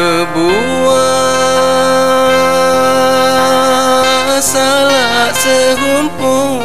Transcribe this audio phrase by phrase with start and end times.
[0.00, 1.20] berbuat
[4.40, 6.64] salah sehumpul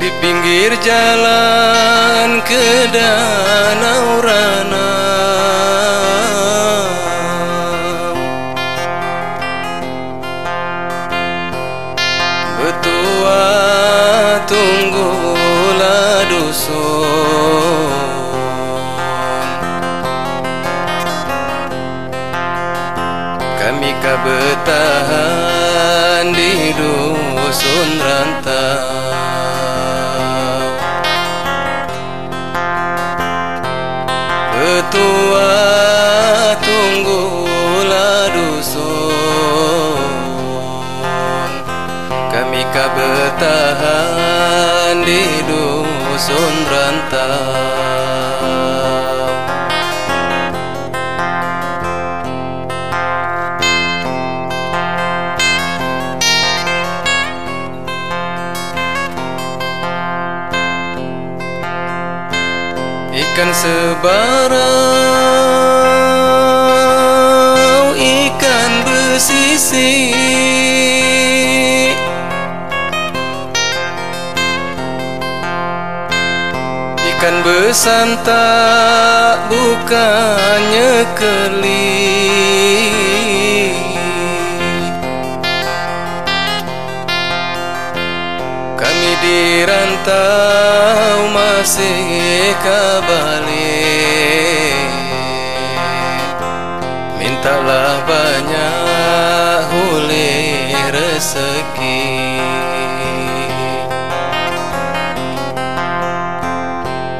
[0.00, 4.37] di pinggir jalan ke danau raya.
[16.68, 16.97] corazón.
[63.98, 64.38] Sebarau
[67.98, 70.14] Ikan bersisi
[77.10, 82.06] Ikan bersantap bukannya keli.
[88.78, 93.37] Kami dirantau masih kabalik
[98.06, 100.36] banyak huli
[100.92, 102.28] rezeki.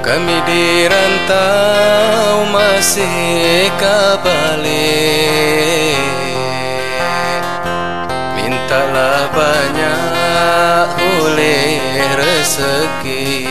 [0.09, 4.73] Kami dirantau masih kabalik
[8.33, 11.77] Mintalah banyak huli
[12.17, 13.45] rezeki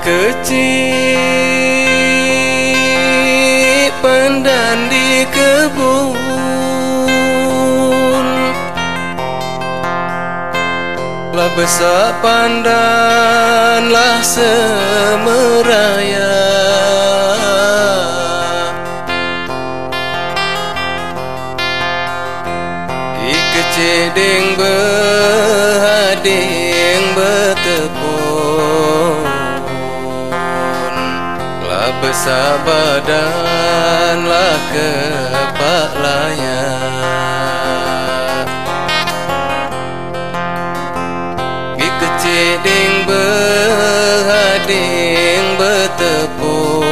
[0.00, 1.20] kecil
[4.00, 6.18] pandan di kebun.
[11.36, 15.22] Lah besar pandan lah semeraya.
[23.20, 24.49] Di kecedeng berhading
[32.00, 36.96] Lah besar badan lah kepak layak
[41.76, 44.40] Di kecedeng berhading
[45.60, 46.88] bertepun.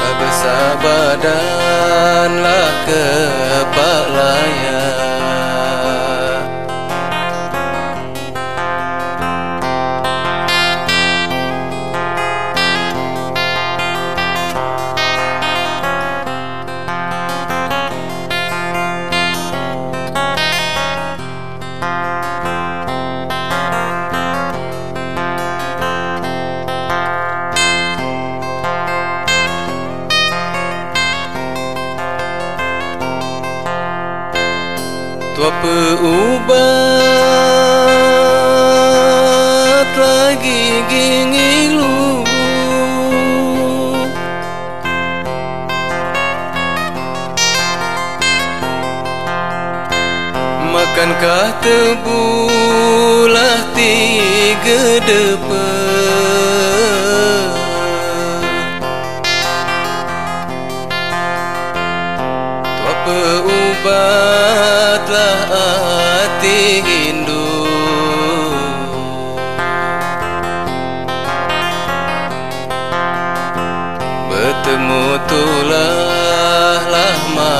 [0.00, 4.85] Lah besar badan lah kepak layak
[35.46, 36.58] Tua peubat
[39.94, 42.26] lagi gingilu
[50.74, 56.26] Makankah tebulah tiga depan
[63.06, 64.55] peubatlah
[75.66, 77.58] telah lama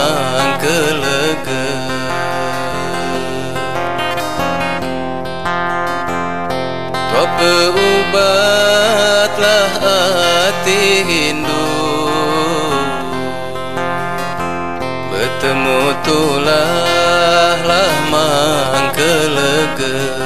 [0.62, 1.66] kelega
[7.10, 11.66] ubat ubatlah hati hindu.
[15.10, 18.30] Bertemu tulah lama
[18.94, 20.25] kelega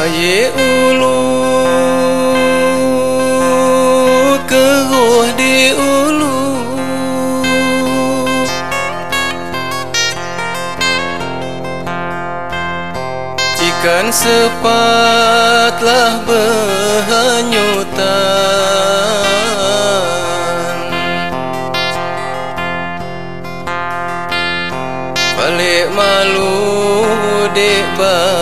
[0.00, 1.20] Aye ulu
[4.48, 6.40] keruh di ulu
[13.60, 15.44] Ikan sepatlah
[16.24, 18.00] berhanyutan.
[25.36, 26.56] Balik malu
[27.52, 28.39] dek balik